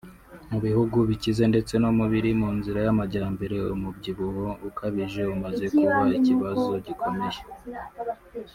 Mu 0.51 0.57
bihugu 0.65 0.97
bikize 1.09 1.43
ndetse 1.51 1.73
no 1.83 1.89
mu 1.97 2.05
biri 2.11 2.31
mu 2.41 2.49
nzira 2.57 2.79
y’amajyambere 2.85 3.57
umubyibuho 3.75 4.45
ukabije 4.69 5.21
umaze 5.35 5.65
kuba 5.77 5.99
ikibazo 6.17 6.69
gikomeye 6.85 7.39